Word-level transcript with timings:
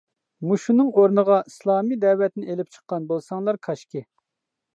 مۇشۇنىڭ 0.51 0.87
ئورنىغا 1.01 1.37
ئىسلامى 1.51 1.99
دەۋەتنى 2.07 2.49
ئېلىپ 2.55 2.73
چىققان 2.79 3.07
بولساڭلار 3.13 3.61
كاشكى. 3.69 4.05